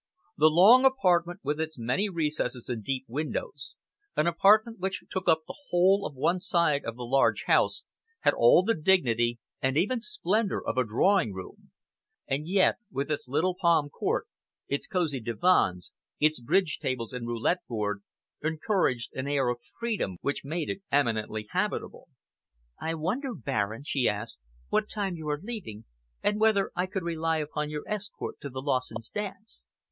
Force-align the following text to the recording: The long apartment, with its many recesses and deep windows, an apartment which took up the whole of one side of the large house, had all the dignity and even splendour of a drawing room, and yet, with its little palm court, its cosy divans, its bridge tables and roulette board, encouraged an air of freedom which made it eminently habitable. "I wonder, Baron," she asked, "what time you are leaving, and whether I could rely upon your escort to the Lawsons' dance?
The 0.35 0.49
long 0.49 0.83
apartment, 0.83 1.41
with 1.43 1.61
its 1.61 1.77
many 1.77 2.09
recesses 2.09 2.67
and 2.67 2.83
deep 2.83 3.05
windows, 3.07 3.75
an 4.17 4.25
apartment 4.25 4.79
which 4.79 5.03
took 5.11 5.27
up 5.27 5.41
the 5.45 5.55
whole 5.69 6.07
of 6.07 6.15
one 6.15 6.39
side 6.39 6.83
of 6.85 6.95
the 6.95 7.03
large 7.05 7.43
house, 7.43 7.83
had 8.21 8.33
all 8.33 8.63
the 8.63 8.73
dignity 8.73 9.37
and 9.61 9.77
even 9.77 10.01
splendour 10.01 10.59
of 10.65 10.75
a 10.75 10.83
drawing 10.83 11.33
room, 11.35 11.69
and 12.25 12.47
yet, 12.47 12.77
with 12.89 13.11
its 13.11 13.27
little 13.27 13.53
palm 13.53 13.89
court, 13.91 14.25
its 14.67 14.87
cosy 14.87 15.19
divans, 15.19 15.91
its 16.19 16.39
bridge 16.39 16.79
tables 16.79 17.13
and 17.13 17.27
roulette 17.27 17.61
board, 17.67 18.01
encouraged 18.41 19.11
an 19.13 19.27
air 19.27 19.49
of 19.49 19.61
freedom 19.79 20.17
which 20.21 20.43
made 20.43 20.67
it 20.67 20.81
eminently 20.91 21.45
habitable. 21.51 22.07
"I 22.79 22.95
wonder, 22.95 23.35
Baron," 23.35 23.83
she 23.83 24.09
asked, 24.09 24.39
"what 24.69 24.89
time 24.89 25.13
you 25.15 25.29
are 25.29 25.39
leaving, 25.39 25.85
and 26.23 26.39
whether 26.39 26.71
I 26.75 26.87
could 26.87 27.03
rely 27.03 27.37
upon 27.37 27.69
your 27.69 27.83
escort 27.85 28.37
to 28.41 28.49
the 28.49 28.63
Lawsons' 28.63 29.11
dance? 29.11 29.67